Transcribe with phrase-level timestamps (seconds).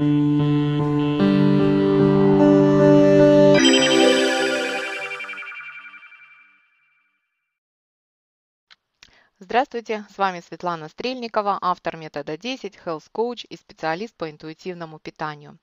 [0.00, 0.43] Mm-hmm.
[9.40, 15.58] Здравствуйте, с вами Светлана Стрельникова, автор метода 10, Health Coach и специалист по интуитивному питанию.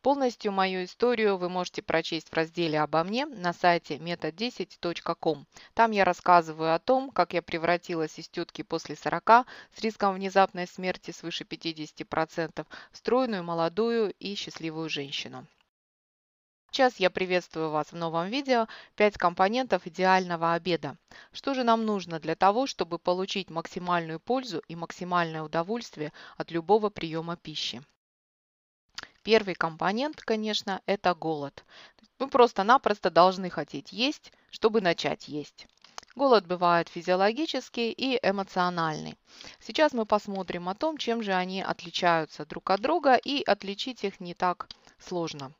[0.00, 5.46] Полностью мою историю вы можете прочесть в разделе «Обо мне» на сайте metod10.com.
[5.72, 10.66] Там я рассказываю о том, как я превратилась из тетки после 40 с риском внезапной
[10.66, 15.46] смерти свыше 50% в стройную, молодую и счастливую женщину.
[16.72, 20.96] Сейчас я приветствую вас в новом видео «5 компонентов идеального обеда».
[21.30, 26.88] Что же нам нужно для того, чтобы получить максимальную пользу и максимальное удовольствие от любого
[26.88, 27.82] приема пищи?
[29.22, 31.62] Первый компонент, конечно, это голод.
[32.18, 35.66] Вы просто-напросто должны хотеть есть, чтобы начать есть.
[36.14, 39.18] Голод бывает физиологический и эмоциональный.
[39.60, 44.20] Сейчас мы посмотрим о том, чем же они отличаются друг от друга, и отличить их
[44.20, 44.68] не так
[44.98, 45.52] сложно.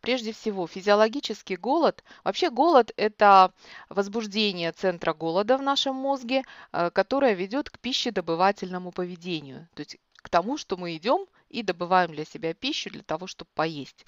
[0.00, 2.02] Прежде всего, физиологический голод.
[2.24, 3.52] Вообще голод– это
[3.88, 9.68] возбуждение центра голода в нашем мозге, э, которое ведет к пищедобывательному поведению.
[9.74, 13.50] То есть к тому, что мы идем и добываем для себя пищу для того, чтобы
[13.54, 14.04] поесть.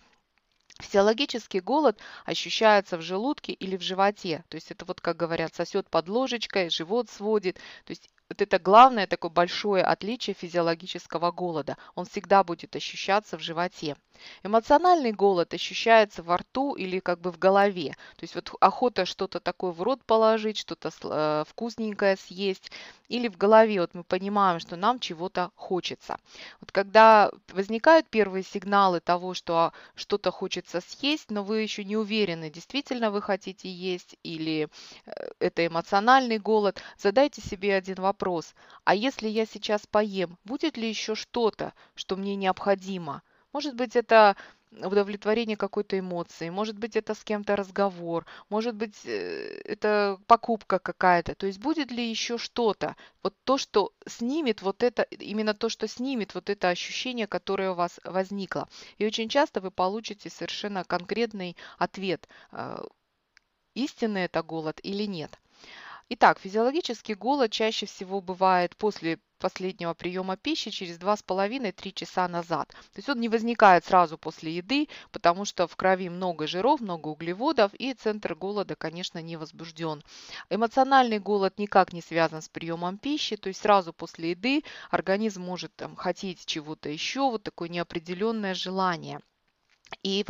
[0.80, 4.44] Физиологический голод ощущается в желудке или в животе.
[4.48, 7.56] То есть это вот, как говорят, сосет под ложечкой, живот сводит.
[7.84, 11.76] То есть вот это главное такое большое отличие физиологического голода.
[11.94, 13.96] Он всегда будет ощущаться в животе.
[14.42, 17.96] Эмоциональный голод ощущается во рту или как бы в голове.
[18.16, 22.70] То есть вот охота что-то такое в рот положить, что-то э, вкусненькое съесть.
[23.08, 26.16] Или в голове вот мы понимаем, что нам чего-то хочется.
[26.60, 32.50] Вот когда возникают первые сигналы того, что что-то хочется съесть, но вы еще не уверены,
[32.50, 34.68] действительно вы хотите есть или
[35.06, 38.54] э, это эмоциональный голод, задайте себе один вопрос.
[38.84, 43.22] А если я сейчас поем, будет ли еще что-то, что мне необходимо?
[43.52, 44.36] Может быть, это
[44.70, 51.34] удовлетворение какой-то эмоции, может быть, это с кем-то разговор, может быть, э, это покупка какая-то.
[51.34, 55.88] То есть будет ли еще что-то, вот то, что снимет вот это, именно то, что
[55.88, 58.68] снимет вот это ощущение, которое у вас возникло.
[58.98, 62.84] И очень часто вы получите совершенно конкретный ответ, э,
[63.74, 65.36] истинный это голод или нет.
[66.10, 72.68] Итак, физиологический голод чаще всего бывает после последнего приема пищи через 2,5-3 часа назад.
[72.68, 77.08] То есть он не возникает сразу после еды, потому что в крови много жиров, много
[77.08, 80.04] углеводов и центр голода, конечно, не возбужден.
[80.50, 85.74] Эмоциональный голод никак не связан с приемом пищи, то есть сразу после еды организм может
[85.74, 89.20] там, хотеть чего-то еще, вот такое неопределенное желание.
[90.02, 90.24] И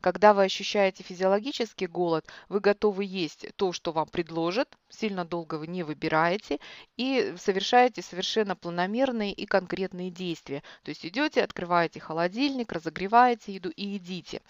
[0.00, 5.66] когда вы ощущаете физиологический голод, вы готовы есть то, что вам предложат, сильно долго вы
[5.66, 6.60] не выбираете
[6.96, 10.62] и совершаете совершенно планомерные и конкретные действия.
[10.84, 14.40] То есть идете, открываете холодильник, разогреваете еду и едите.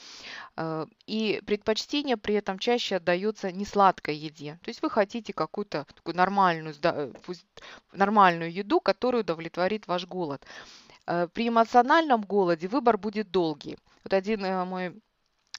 [0.56, 4.58] Э, и предпочтение при этом чаще отдается не сладкой еде.
[4.62, 7.12] То есть вы хотите какую-то такую нормальную, э,
[7.92, 10.44] нормальную еду, которая удовлетворит ваш голод.
[11.10, 13.78] Э, при эмоциональном голоде выбор будет долгий.
[14.04, 15.00] Вот один э, мой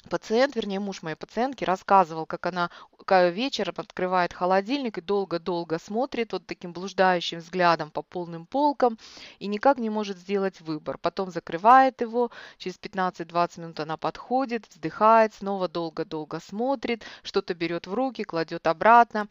[0.07, 2.69] пациент, вернее муж моей пациентки, рассказывал, как она
[3.09, 8.99] вечером открывает холодильник и долго-долго смотрит вот таким блуждающим взглядом по полным полкам
[9.39, 10.99] и никак не может сделать выбор.
[10.99, 12.29] Потом закрывает его,
[12.59, 19.27] через 15-20 минут она подходит, вздыхает, снова долго-долго смотрит, что-то берет в руки, кладет обратно.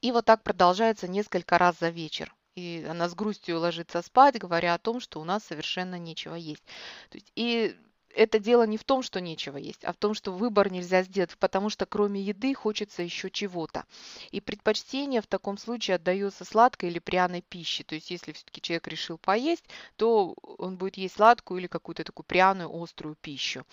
[0.00, 4.74] И вот так продолжается несколько раз за вечер и она с грустью ложится спать, говоря
[4.74, 6.64] о том, что у нас совершенно нечего есть.
[7.10, 7.76] То есть, и
[8.14, 11.36] это дело не в том, что нечего есть, а в том, что выбор нельзя сделать,
[11.38, 13.84] потому что кроме еды хочется еще чего-то.
[14.30, 17.84] И предпочтение в таком случае отдается сладкой или пряной пище.
[17.84, 19.64] То есть если все-таки человек решил поесть,
[19.96, 23.64] то он будет есть сладкую или какую-то такую пряную, острую пищу.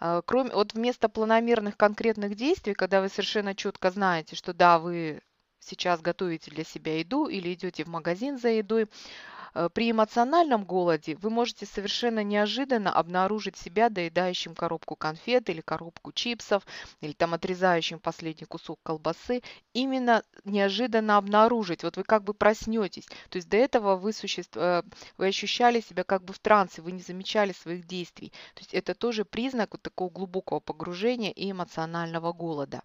[0.00, 5.22] А, кроме, вот вместо планомерных конкретных действий, когда вы совершенно четко знаете, что да, вы
[5.64, 8.86] сейчас готовите для себя еду или идете в магазин за едой,
[9.54, 16.12] э, при эмоциональном голоде вы можете совершенно неожиданно обнаружить себя доедающим коробку конфет или коробку
[16.12, 16.66] чипсов,
[17.00, 19.42] или там отрезающим последний кусок колбасы.
[19.72, 21.82] Именно неожиданно обнаружить.
[21.82, 23.06] Вот вы как бы проснетесь.
[23.30, 24.56] То есть до этого вы, существ...
[24.56, 24.82] Э,
[25.16, 28.30] вы ощущали себя как бы в трансе, вы не замечали своих действий.
[28.54, 32.82] То есть это тоже признак вот такого глубокого погружения и эмоционального голода.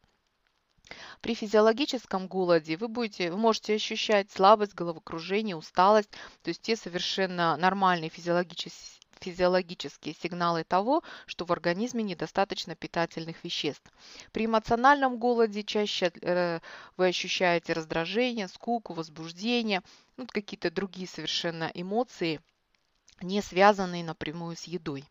[1.21, 6.09] При физиологическом голоде вы, будете, вы можете ощущать слабость, головокружение, усталость,
[6.41, 13.91] то есть те совершенно нормальные физиологические физиологические сигналы того, что в организме недостаточно питательных веществ.
[14.31, 16.61] При эмоциональном голоде чаще э,
[16.95, 19.81] вы ощущаете раздражение, скуку, возбуждение,
[20.15, 22.39] ну, какие-то другие совершенно эмоции–
[23.21, 25.03] не связанные напрямую с едой.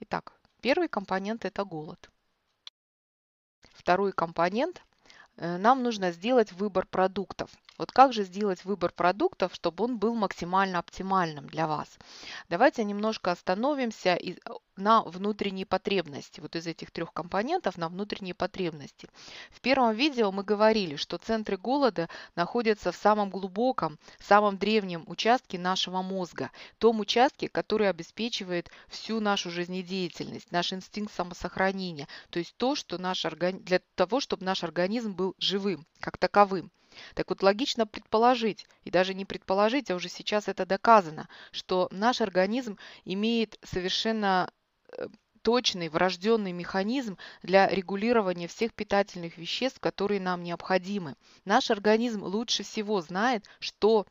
[0.00, 2.10] Итак, первый компонент– это голод.
[3.82, 4.80] Второй компонент–
[5.38, 7.50] э, нам нужно сделать выбор продуктов.
[7.82, 11.88] Вот как же сделать выбор продуктов, чтобы он был максимально оптимальным для вас?
[12.48, 14.16] Давайте немножко остановимся
[14.76, 16.38] на внутренней потребности.
[16.38, 19.08] Вот из этих трех компонентов на внутренние потребности.
[19.50, 25.58] В первом видео мы говорили, что центры голода находятся в самом глубоком, самом древнем участке
[25.58, 26.52] нашего мозга.
[26.78, 32.06] Том участке, который обеспечивает всю нашу жизнедеятельность, наш инстинкт самосохранения.
[32.30, 33.58] То есть то, что наш орган...
[33.58, 36.70] для того, чтобы наш организм был живым, как таковым.
[37.14, 42.20] Так вот, логично предположить, и даже не предположить, а уже сейчас это доказано, что наш
[42.20, 44.50] организм имеет совершенно
[44.96, 45.08] э,
[45.42, 51.16] точный врожденный механизм для регулирования всех питательных веществ, которые нам необходимы.
[51.44, 54.06] Наш организм лучше всего знает, что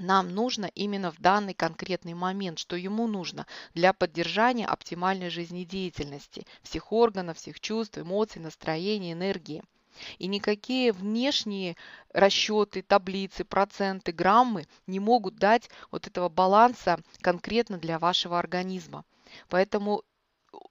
[0.00, 6.92] нам нужно именно в данный конкретный момент, что ему нужно для поддержания оптимальной жизнедеятельности всех
[6.92, 9.62] органов, всех чувств, эмоций, настроения, энергии.
[10.18, 11.76] И никакие внешние
[12.12, 19.04] расчеты, таблицы, проценты, граммы не могут дать вот этого баланса конкретно для вашего организма.
[19.48, 20.04] Поэтому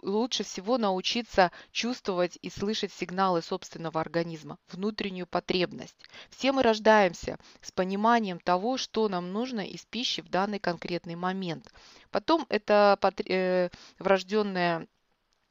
[0.01, 5.97] лучше всего научиться чувствовать и слышать сигналы собственного организма, внутреннюю потребность.
[6.29, 11.71] Все мы рождаемся с пониманием того, что нам нужно из пищи в данный конкретный момент.
[12.11, 12.97] Потом это
[13.27, 13.69] э,
[13.99, 14.87] врожденная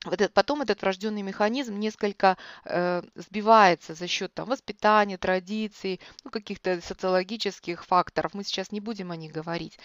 [0.06, 6.30] вот это, потом этот врожденный механизм несколько э, сбивается за счет там, воспитания, традиций, ну,
[6.30, 8.34] каких-то социологических факторов.
[8.34, 9.78] Мы сейчас не будем о них говорить.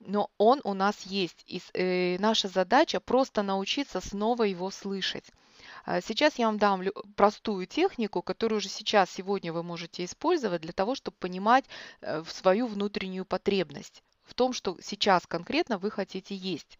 [0.00, 1.44] Но он у нас есть.
[1.46, 5.26] И э, наша задача просто научиться снова его слышать.
[5.84, 6.82] А сейчас я вам дам
[7.16, 11.64] простую технику, которую уже сейчас, сегодня вы можете использовать для того, чтобы понимать
[12.00, 16.78] э, свою внутреннюю потребность в том, что сейчас конкретно вы хотите есть.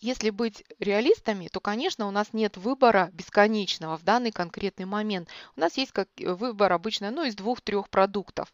[0.00, 5.28] Если быть реалистами, то, конечно, у нас нет выбора бесконечного в данный конкретный момент.
[5.56, 8.52] У нас есть как э, выбор обычно ну, из двух-трех продуктов.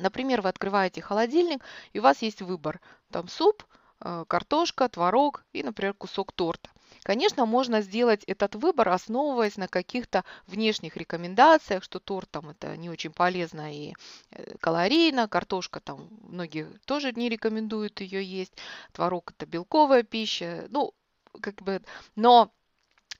[0.00, 1.62] Например, вы открываете холодильник,
[1.92, 2.80] и у вас есть выбор.
[3.12, 3.64] Там суп,
[4.00, 6.68] э, картошка, творог и, например, кусок торта.
[7.02, 12.90] Конечно, можно сделать этот выбор, основываясь на каких-то внешних рекомендациях, что торт там это не
[12.90, 13.94] очень полезно и
[14.30, 18.52] э, калорийно, картошка там многие тоже не рекомендуют ее есть,
[18.92, 20.92] творог это белковая пища, ну,
[21.40, 21.82] как бы,
[22.16, 22.52] но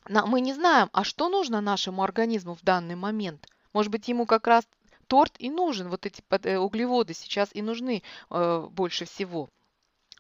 [0.09, 3.47] мы не знаем, а что нужно нашему организму в данный момент.
[3.73, 4.67] Может быть, ему как раз
[5.07, 9.51] торт и нужен, вот эти э, углеводы сейчас и нужны э, больше всего.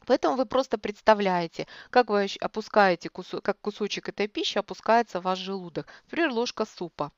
[0.06, 5.38] Поэтому вы просто представляете, как вы опускаете, кусок, как кусочек этой пищи опускается в ваш
[5.38, 5.86] желудок.
[6.04, 7.12] Например, ложка супа.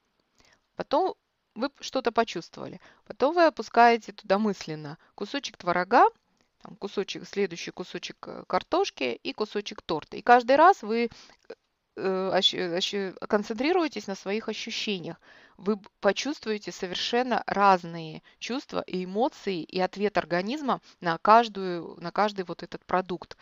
[0.77, 1.15] Потом
[1.55, 2.81] вы что-то почувствовали.
[3.07, 6.05] Потом вы опускаете туда мысленно кусочек творога,
[6.79, 10.17] кусочек, следующий кусочек э, картошки и кусочек торта.
[10.17, 11.11] И каждый раз вы
[11.97, 15.17] э, концентрируетесь на своих ощущениях
[15.57, 22.63] вы почувствуете совершенно разные чувства и эмоции и ответ организма на, каждую, на каждый вот
[22.63, 23.37] этот продукт.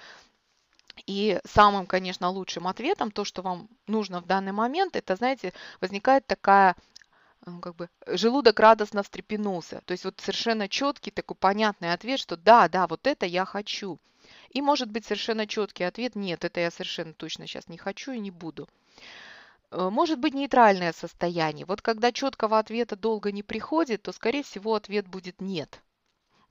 [1.06, 6.26] И самым, конечно, лучшим ответом, то, что вам нужно в данный момент, это, знаете, возникает
[6.26, 6.76] такая
[7.46, 9.80] ну, как бы желудок радостно встрепенулся.
[9.86, 13.98] То есть вот совершенно четкий такой понятный ответ, что да, да, вот это я хочу.
[14.50, 18.18] И может быть совершенно четкий ответ, нет, это я совершенно точно сейчас не хочу и
[18.18, 18.68] не буду.
[19.70, 21.66] Э, может быть нейтральное состояние.
[21.66, 25.80] Вот когда четкого ответа долго не приходит, то, скорее всего, ответ будет «нет».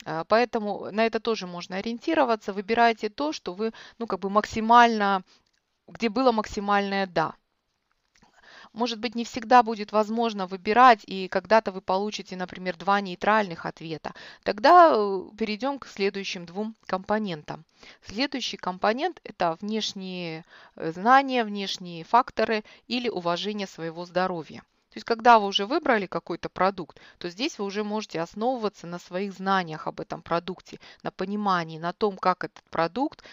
[0.06, 2.54] Э, поэтому на это тоже можно ориентироваться.
[2.54, 5.24] Выбирайте то, что вы, ну, как бы максимально,
[5.88, 7.36] где было максимальное «да»
[8.74, 14.14] может быть, не всегда будет возможно выбирать, и когда-то вы получите, например, два нейтральных ответа.
[14.44, 17.66] Тогда э, перейдем к следующим двум компонентам.
[18.02, 20.46] Следующий компонент– это внешние
[20.76, 24.64] э, знания, внешние факторы или уважение своего здоровья.
[24.90, 28.98] То есть, когда вы уже выбрали какой-то продукт, то здесь вы уже можете основываться на
[28.98, 33.24] своих знаниях об этом продукте, на понимании, на том, как этот продукт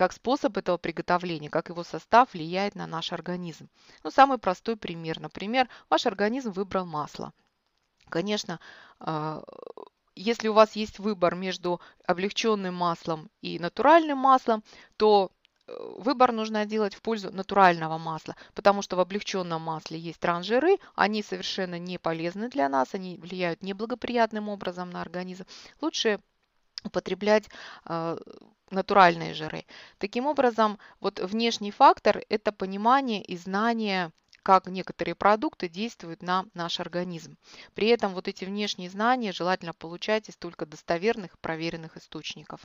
[0.00, 3.68] как способ этого приготовления, как его состав влияет на наш организм.
[4.02, 5.20] Ну, самый простой пример.
[5.20, 7.34] Например, ваш организм выбрал масло.
[8.08, 8.60] Конечно,
[8.98, 9.42] а,
[10.14, 14.64] если у вас есть выбор между облегченным маслом и натуральным маслом,
[14.96, 15.32] то
[15.66, 20.78] э, выбор нужно делать в пользу натурального масла, потому что в облегченном масле есть трансжиры,
[20.94, 25.44] они совершенно не полезны для нас, они влияют неблагоприятным образом на организм.
[25.82, 26.20] Лучше
[26.84, 27.50] употреблять
[27.84, 28.16] а,
[28.70, 29.64] натуральные жиры.
[29.98, 34.12] Таким образом, вот внешний фактор– это понимание и знание,
[34.42, 37.36] как некоторые продукты действуют на наш организм.
[37.74, 42.60] При этом вот эти внешние знания желательно получать из только достоверных проверенных источников.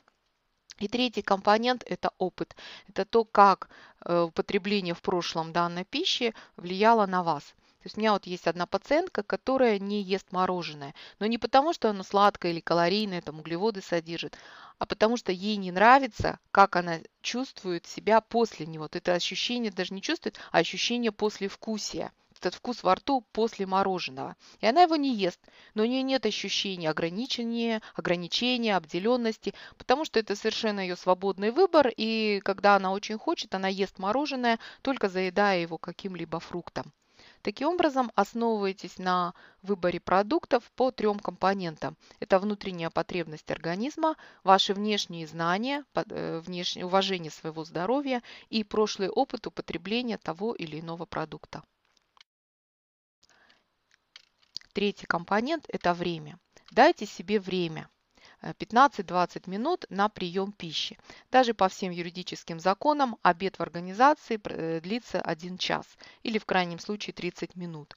[0.79, 2.55] И третий компонент– это опыт.
[2.88, 3.69] Это то, как
[4.03, 7.55] э, употребление в прошлом данной пищи влияло на вас.
[7.85, 10.95] То есть у меня вот есть одна пациентка, которая не ест мороженое.
[11.19, 14.35] Но не потому, что оно сладкое или калорийное, там углеводы содержит,
[14.79, 18.85] а потому что ей не нравится, как она чувствует себя после него.
[18.85, 24.35] Вот это ощущение даже не чувствует, а ощущение послевкусия этот вкус во рту после мороженого.
[24.61, 25.39] И она его не ест,
[25.75, 31.91] но у нее нет ощущения ограничения, ограничения, обделенности, потому что это совершенно ее свободный выбор,
[31.95, 36.91] и когда она очень хочет, она ест мороженое, только заедая его каким-либо фруктом.
[37.45, 41.95] Таким образом, основывайтесь на выборе продуктов по трем компонентам.
[42.19, 49.45] Это внутренняя потребность организма, ваши внешние знания, э, внешнее уважение своего здоровья и прошлый опыт
[49.45, 51.61] употребления того или иного продукта.
[54.73, 56.39] Третий компонент– это время.
[56.71, 57.87] Дайте себе время.
[58.53, 60.97] 15-20 э, минут на прием пищи.
[61.31, 65.85] Даже по всем юридическим законам обед в организации э, длится 1 час
[66.23, 67.95] или в крайнем случае 30 минут.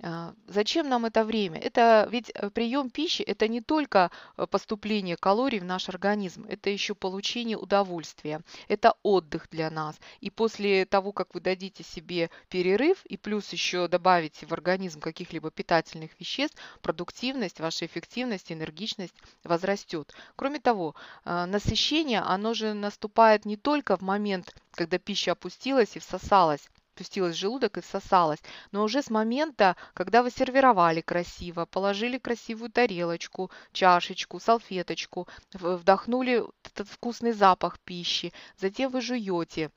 [0.00, 1.58] А, зачем нам это время?
[1.58, 6.70] Это ведь э, прием пищи– это не только э, поступление калорий в наш организм, это
[6.70, 9.98] еще получение удовольствия, это отдых для нас.
[10.20, 15.50] И после того, как вы дадите себе перерыв и плюс еще добавите в организм каких-либо
[15.50, 20.14] питательных веществ, продуктивность, ваша эффективность, энергичность возрастет.
[20.36, 25.98] Кроме того, а, насыщение, оно же наступает не только в момент, когда пища опустилась и
[25.98, 28.40] всосалась, спустилась в желудок и всосалась.
[28.72, 36.88] Но уже с момента, когда вы сервировали красиво, положили красивую тарелочку, чашечку, салфеточку, вдохнули этот
[36.88, 39.70] вкусный запах пищи, затем вы жуете,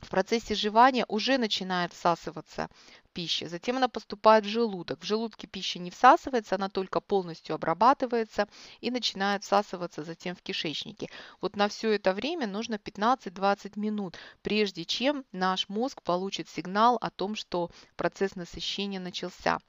[0.00, 2.68] в процессе жевания уже начинает всасываться
[3.16, 3.48] пища.
[3.48, 5.00] Затем она поступает в желудок.
[5.00, 8.46] В желудке пища не всасывается, она только полностью обрабатывается
[8.82, 11.08] и начинает всасываться затем в кишечнике.
[11.40, 17.08] Вот на все это время нужно 15-20 минут, прежде чем наш мозг получит сигнал о
[17.10, 19.60] том, что процесс насыщения начался.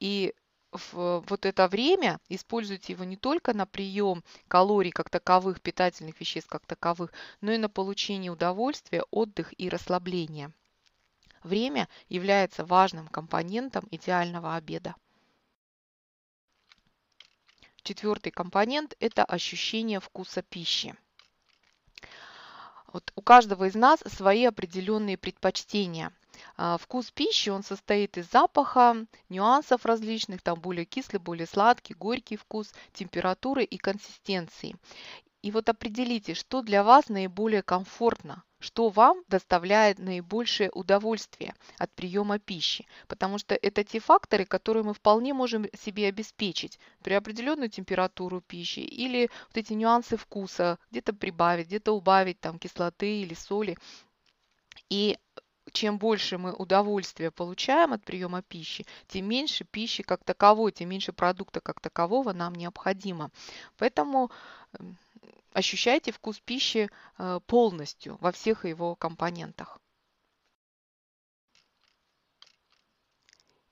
[0.00, 0.34] И
[0.72, 6.50] в вот это время используйте его не только на прием калорий как таковых, питательных веществ
[6.50, 10.52] как таковых, но и на получение удовольствия, отдых и расслабления.
[11.42, 14.94] Время является важным компонентом идеального обеда.
[17.82, 20.94] Четвертый компонент– это ощущение вкуса пищи.
[22.92, 26.12] Вот у каждого из нас свои определенные предпочтения.
[26.56, 32.36] А, вкус пищи, он состоит из запаха, нюансов различных, там более кислый, более сладкий, горький
[32.36, 34.76] вкус, температуры и консистенции.
[35.42, 42.38] И вот определите, что для вас наиболее комфортно, что вам доставляет наибольшее удовольствие от приема
[42.38, 42.86] пищи.
[43.06, 48.80] Потому что это те факторы, которые мы вполне можем себе обеспечить при определенную температуру пищи
[48.80, 53.76] или вот эти нюансы вкуса, где-то прибавить, где-то убавить там кислоты или соли.
[54.88, 55.18] И
[55.72, 61.12] чем больше мы удовольствия получаем от приема пищи, тем меньше пищи как таковой, тем меньше
[61.12, 63.30] продукта как такового нам необходимо.
[63.76, 64.30] Поэтому
[64.78, 64.96] эм,
[65.52, 69.80] ощущайте вкус пищи э, полностью во всех его компонентах.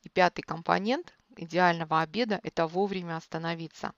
[0.02, 3.92] И пятый компонент идеального обеда– это вовремя остановиться,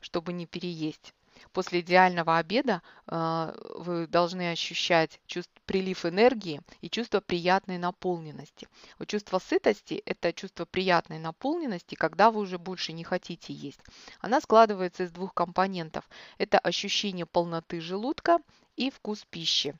[0.00, 1.14] чтобы не переесть.
[1.52, 8.68] После идеального обеда э, вы должны ощущать чувств, прилив энергии и чувство приятной наполненности.
[8.98, 13.80] Вот чувство сытости– это чувство приятной наполненности, когда вы уже больше не хотите есть.
[14.20, 16.08] Она складывается из двух компонентов.
[16.38, 18.38] Это ощущение полноты желудка
[18.76, 19.74] и вкус пищи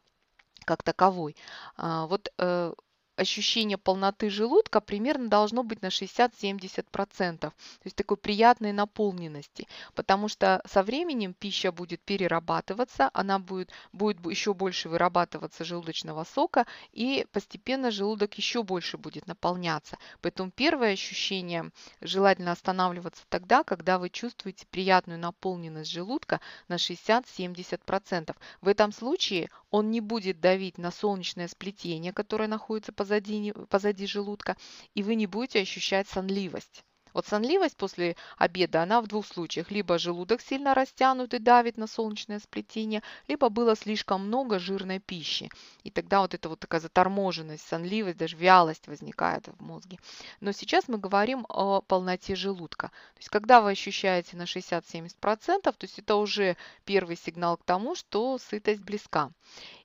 [0.66, 1.36] как таковой.
[1.76, 2.72] А, вот э,
[3.16, 7.38] ощущение полноты желудка примерно должно быть на 60-70%.
[7.38, 7.52] То
[7.84, 9.66] есть такой приятной наполненности.
[9.94, 16.66] Потому что со временем пища будет перерабатываться, она будет, будет еще больше вырабатываться желудочного сока,
[16.92, 19.98] и постепенно желудок еще больше будет наполняться.
[20.20, 21.70] Поэтому первое ощущение
[22.00, 28.36] желательно останавливаться тогда, когда вы чувствуете приятную наполненность желудка на 60-70%.
[28.60, 34.56] В этом случае он не будет давить на солнечное сплетение, которое находится позади, позади желудка,
[34.94, 36.85] и вы не будете ощущать сонливость.
[37.16, 39.70] Вот сонливость после обеда, она в двух случаях.
[39.70, 45.50] Либо желудок сильно растянут и давит на солнечное сплетение, либо было слишком много жирной пищи.
[45.82, 49.98] И тогда вот эта вот такая заторможенность, сонливость, даже вялость возникает в мозге.
[50.40, 52.88] Но сейчас мы говорим о полноте желудка.
[52.88, 57.94] То есть когда вы ощущаете на 60-70%, то есть это уже первый сигнал к тому,
[57.94, 59.30] что сытость близка.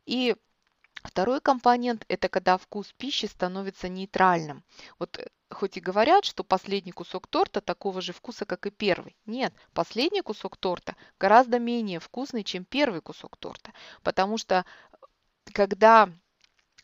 [0.06, 0.36] И
[1.04, 4.64] Второй компонент– это когда вкус пищи становится нейтральным.
[5.00, 9.18] Вот э, хоть и говорят, что последний кусок торта такого же вкуса, как и первый.
[9.26, 13.74] Нет, последний кусок торта гораздо менее вкусный, чем первый кусок торта.
[14.04, 14.64] Потому что
[15.54, 16.10] когда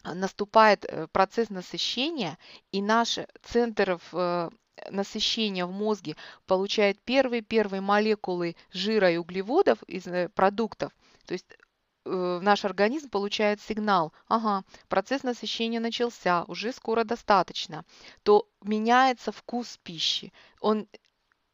[0.03, 2.37] наступает э, процесс насыщения,
[2.71, 4.49] и наш центр э,
[4.89, 6.15] насыщения в мозге
[6.47, 10.91] получает первые-первые молекулы жира и углеводов из продуктов,
[11.25, 11.66] то есть Э,
[12.07, 17.83] наш организм получает сигнал, ага, процесс насыщения начался, уже скоро достаточно,
[18.23, 20.31] то меняется вкус пищи.
[20.59, 20.87] Он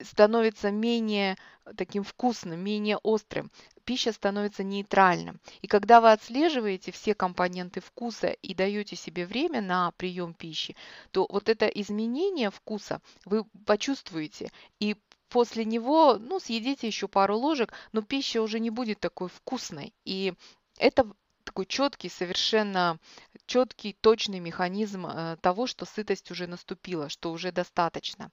[0.01, 1.37] становится менее
[1.77, 3.51] таким вкусным, менее острым.
[3.85, 5.39] Пища становится нейтральным.
[5.61, 10.75] И когда вы отслеживаете все компоненты вкуса и даете себе время на прием пищи,
[11.11, 14.51] то вот это изменение вкуса вы почувствуете.
[14.79, 14.95] И
[15.33, 19.91] после него, ну, съедите еще пару ложек, но пища уже не будет такой вкусной.
[20.05, 20.35] И
[20.77, 21.07] это
[21.43, 22.99] такой четкий, совершенно
[23.47, 28.29] четкий, точный механизм э, того, что сытость уже наступила, что уже достаточно.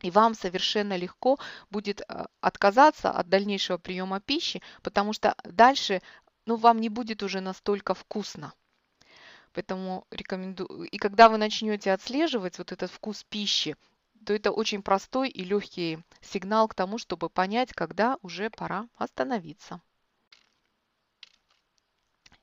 [0.00, 1.40] И вам совершенно легко
[1.70, 6.02] будет э, отказаться от дальнейшего приема пищи, потому что дальше
[6.46, 8.52] ну, вам не будет уже настолько вкусно.
[9.54, 10.84] Поэтому рекомендую.
[10.84, 13.74] И когда вы начнете отслеживать вот этот вкус пищи,
[14.24, 19.80] то это очень простой и легкий сигнал к тому, чтобы понять, когда уже пора остановиться.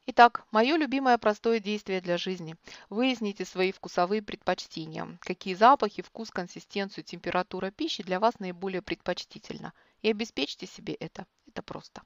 [0.08, 2.56] Итак, мое любимое простое действие для жизни.
[2.90, 5.18] Выясните свои вкусовые предпочтения.
[5.20, 9.74] Какие запахи, вкус, консистенцию, температура пищи для вас наиболее предпочтительно.
[10.04, 11.26] И обеспечьте себе это.
[11.48, 12.04] Это просто.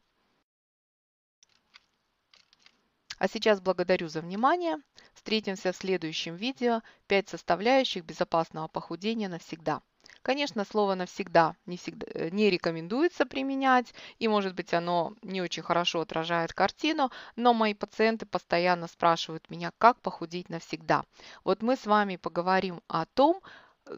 [3.20, 4.78] А сейчас благодарю за внимание.
[5.14, 6.82] Встретимся в следующем видео.
[7.08, 9.82] 5 составляющих безопасного похудения навсегда.
[10.22, 15.64] Конечно, слово «навсегда» не, всегда, э, не рекомендуется применять, и, может быть, оно не очень
[15.64, 21.04] хорошо отражает картину, но мои пациенты постоянно спрашивают меня, как похудеть навсегда.
[21.44, 23.42] Вот мы с вами поговорим о том,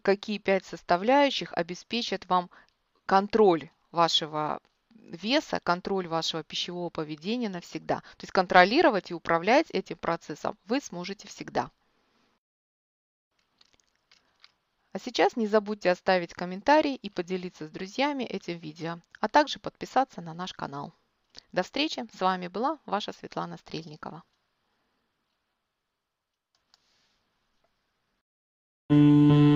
[0.04, 2.50] какие пять составляющих обеспечат вам
[3.06, 4.62] контроль вашего
[5.12, 8.02] веса, контроль вашего пищевого поведения навсегда.
[8.18, 11.70] То есть контролировать и управлять этим процессом вы сможете всегда.
[14.94, 20.22] А сейчас не забудьте оставить комментарий и поделиться с друзьями этим видео, а также подписаться
[20.22, 20.94] на наш канал.
[21.54, 22.06] До встречи!
[22.14, 24.24] С вами была ваша Светлана Стрельникова.
[28.90, 29.51] Thank you.